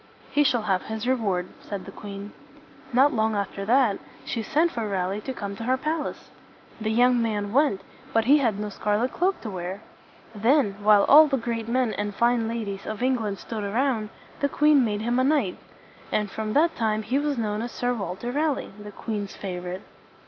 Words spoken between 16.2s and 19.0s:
from that time he was known as Sir Walter Raleigh, the